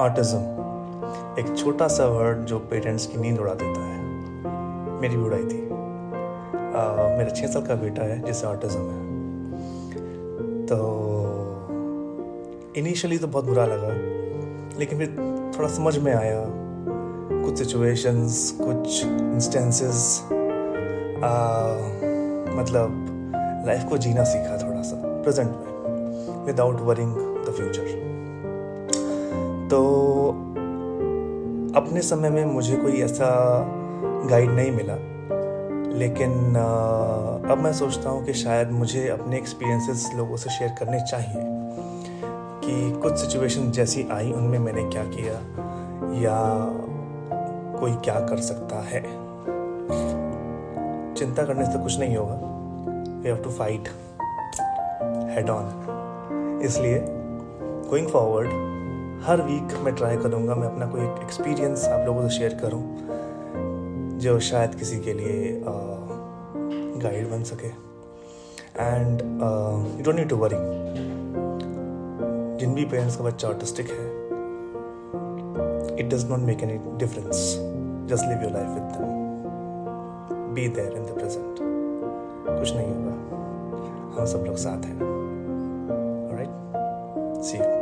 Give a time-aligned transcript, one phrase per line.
[0.00, 0.38] Autism
[1.40, 4.00] एक छोटा सा वर्ड जो पेरेंट्स की नींद उड़ा देता है।
[5.00, 5.60] मेरी उड़ाई थी।
[7.16, 9.00] मेरा छः साल का बेटा है, जिसे ऑटिज्म है।
[10.66, 10.78] तो
[12.76, 13.88] इनिशियली तो बहुत बुरा लगा,
[14.78, 15.08] लेकिन फिर
[15.58, 16.44] थोड़ा समझ में आया।
[17.44, 20.22] कुछ सिचुएशंस कुछ इंस्टेंसेस
[22.58, 22.88] मतलब
[23.66, 27.12] लाइफ को जीना सीखा थोड़ा सा प्रेजेंट में विदाउट वरिंग
[27.46, 27.86] द फ्यूचर
[29.70, 29.78] तो
[31.76, 33.28] अपने समय में मुझे कोई ऐसा
[34.30, 34.96] गाइड नहीं मिला।
[35.98, 36.56] लेकिन
[37.50, 41.44] अब मैं सोचता हूँ कि शायद मुझे अपने एक्सपीरियंसेस लोगों से शेयर करने चाहिए
[42.64, 45.34] कि कुछ सिचुएशन जैसी आई, उनमें मैंने क्या किया
[46.22, 46.38] या
[47.80, 49.02] कोई क्या कर सकता है।
[51.14, 52.38] चिंता करने से कुछ नहीं होगा।
[53.20, 53.88] We have to fight
[55.30, 57.04] head on इसलिए
[57.90, 58.75] गोइंग फॉरवर्ड
[59.24, 62.82] हर वीक मैं ट्राई करूँगा, मैं अपना कोई एक्सपीरियंस आप लोगों से शेयर करूँ,
[64.18, 65.62] जो शायद किसी के लिए
[67.02, 67.68] गाइड बन सके।
[68.76, 70.56] And you don't need to worry
[72.60, 74.04] जिन भी पेरेंट्स का बच्चा ऑटिस्टिक है
[75.98, 77.36] it does not make any difference
[78.10, 81.56] just live your life with them be there in the present
[82.48, 83.14] कुछ नहीं होगा।
[84.18, 84.98] हम सब लोग साथ हैं।
[86.36, 87.75] Right C you